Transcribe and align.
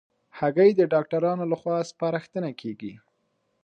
هګۍ 0.39 0.71
د 0.75 0.81
ډاکټرانو 0.93 1.43
له 1.51 1.55
خوا 1.61 1.77
سپارښتنه 1.91 2.49
کېږي. 2.61 2.93